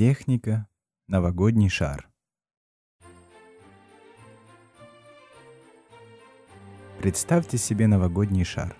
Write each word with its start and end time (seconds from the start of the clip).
Техника 0.00 0.66
«Новогодний 1.08 1.68
шар». 1.68 2.08
Представьте 6.98 7.58
себе 7.58 7.86
новогодний 7.86 8.44
шар. 8.44 8.74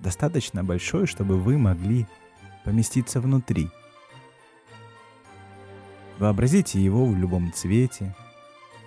Достаточно 0.00 0.64
большой, 0.64 1.06
чтобы 1.06 1.38
вы 1.38 1.56
могли 1.56 2.08
поместиться 2.64 3.20
внутри. 3.20 3.70
Вообразите 6.18 6.82
его 6.82 7.06
в 7.06 7.16
любом 7.16 7.52
цвете, 7.52 8.12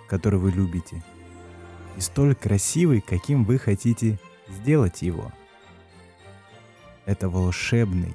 который 0.06 0.38
вы 0.38 0.50
любите, 0.50 1.02
и 1.96 2.02
столь 2.02 2.34
красивый, 2.34 3.00
каким 3.00 3.44
вы 3.44 3.58
хотите 3.58 4.18
сделать 4.48 5.00
его. 5.00 5.32
Это 7.06 7.30
волшебный 7.30 8.14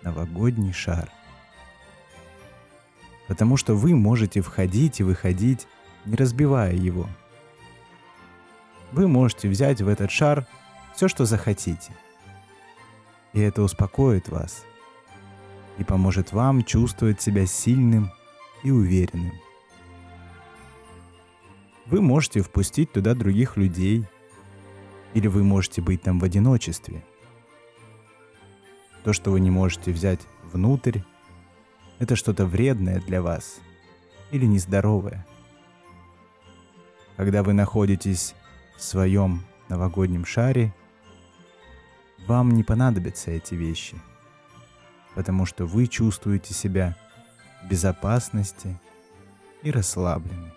новогодний 0.00 0.72
шар. 0.72 1.12
Потому 3.28 3.56
что 3.56 3.74
вы 3.74 3.94
можете 3.94 4.40
входить 4.40 5.00
и 5.00 5.04
выходить, 5.04 5.68
не 6.06 6.16
разбивая 6.16 6.74
его. 6.74 7.06
Вы 8.90 9.06
можете 9.06 9.48
взять 9.48 9.82
в 9.82 9.88
этот 9.88 10.10
шар 10.10 10.46
все, 10.96 11.08
что 11.08 11.26
захотите. 11.26 11.92
И 13.34 13.40
это 13.40 13.62
успокоит 13.62 14.28
вас 14.28 14.64
и 15.76 15.84
поможет 15.84 16.32
вам 16.32 16.64
чувствовать 16.64 17.20
себя 17.20 17.46
сильным 17.46 18.10
и 18.64 18.70
уверенным. 18.70 19.34
Вы 21.86 22.00
можете 22.00 22.42
впустить 22.42 22.92
туда 22.92 23.14
других 23.14 23.56
людей, 23.56 24.04
или 25.14 25.26
вы 25.26 25.44
можете 25.44 25.80
быть 25.80 26.02
там 26.02 26.18
в 26.18 26.24
одиночестве. 26.24 27.04
То, 29.04 29.12
что 29.12 29.30
вы 29.30 29.40
не 29.40 29.50
можете 29.50 29.92
взять 29.92 30.20
внутрь, 30.52 31.00
это 31.98 32.16
что-то 32.16 32.46
вредное 32.46 33.00
для 33.00 33.22
вас 33.22 33.60
или 34.30 34.46
нездоровое. 34.46 35.26
Когда 37.16 37.42
вы 37.42 37.52
находитесь 37.52 38.34
в 38.76 38.82
своем 38.82 39.44
новогоднем 39.68 40.24
шаре, 40.24 40.72
вам 42.26 42.52
не 42.52 42.62
понадобятся 42.62 43.30
эти 43.30 43.54
вещи, 43.54 43.96
потому 45.14 45.46
что 45.46 45.66
вы 45.66 45.86
чувствуете 45.86 46.54
себя 46.54 46.96
в 47.62 47.68
безопасности 47.68 48.78
и 49.62 49.70
расслаблены. 49.70 50.52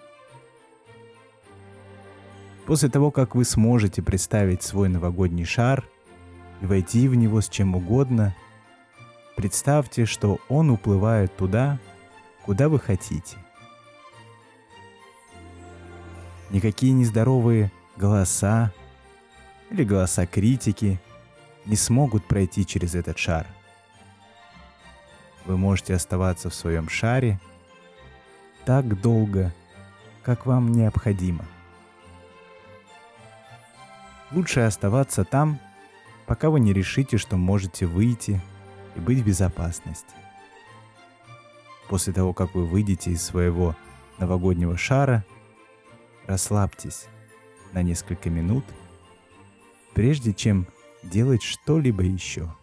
После 2.66 2.90
того, 2.90 3.10
как 3.10 3.34
вы 3.36 3.44
сможете 3.44 4.02
представить 4.02 4.62
свой 4.62 4.88
новогодний 4.88 5.46
шар 5.46 5.84
и 6.62 6.66
войти 6.66 7.08
в 7.08 7.16
него 7.16 7.42
с 7.42 7.50
чем 7.50 7.76
угодно, 7.76 8.36
представьте, 9.36 10.06
что 10.06 10.40
он 10.50 10.70
уплывает 10.70 11.36
туда, 11.36 11.80
куда 12.46 12.70
вы 12.70 12.80
хотите. 12.80 13.38
Никакие 16.50 16.92
нездоровые 16.92 17.72
голоса 17.96 18.74
или 19.70 19.84
голоса 19.84 20.26
критики 20.26 21.00
не 21.66 21.76
смогут 21.76 22.26
пройти 22.26 22.66
через 22.66 22.96
этот 22.96 23.18
шар. 23.18 23.48
Вы 25.46 25.58
можете 25.58 25.96
оставаться 25.96 26.50
в 26.50 26.56
своем 26.56 26.90
шаре 26.90 27.40
так 28.66 29.00
долго, 29.02 29.54
как 30.24 30.46
вам 30.46 30.72
необходимо. 30.72 31.46
Лучше 34.32 34.62
оставаться 34.62 35.26
там, 35.26 35.60
пока 36.26 36.50
вы 36.50 36.60
не 36.60 36.74
решите, 36.74 37.18
что 37.18 37.38
можете 37.38 37.86
выйти 37.86 38.42
и 38.96 39.00
быть 39.00 39.20
в 39.20 39.26
безопасности. 39.26 40.16
После 41.90 42.14
того, 42.14 42.34
как 42.34 42.56
вы 42.56 42.66
выйдете 42.66 43.12
из 43.12 43.22
своего 43.22 43.76
новогоднего 44.18 44.78
шара, 44.78 45.26
расслабьтесь 46.28 47.08
на 47.74 47.82
несколько 47.82 48.30
минут, 48.30 48.64
прежде 49.94 50.34
чем 50.34 50.68
делать 51.04 51.44
что-либо 51.44 52.04
еще. 52.04 52.54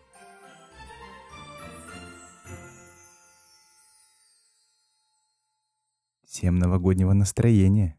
Всем 6.25 6.57
новогоднего 6.59 7.13
настроения! 7.13 7.99